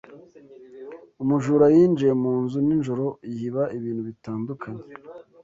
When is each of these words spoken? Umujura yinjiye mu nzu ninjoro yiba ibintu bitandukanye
Umujura 1.23 1.65
yinjiye 1.75 2.13
mu 2.21 2.33
nzu 2.43 2.57
ninjoro 2.65 3.05
yiba 3.35 3.63
ibintu 3.77 4.01
bitandukanye 4.09 4.83